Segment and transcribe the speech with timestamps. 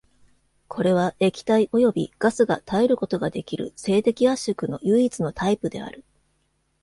[0.67, 6.03] これは液体およびガスが耐えることができる静的圧縮の唯一のタイプである。